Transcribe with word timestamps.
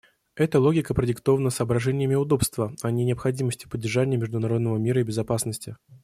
Эта 0.33 0.59
логика 0.59 0.95
продиктована 0.95 1.51
соображениями 1.51 2.15
удобства, 2.15 2.73
а 2.81 2.89
не 2.89 3.05
необходимостью 3.05 3.69
поддержания 3.69 4.17
международного 4.17 4.79
мира 4.79 4.99
и 4.99 5.03
безопасности. 5.03 5.77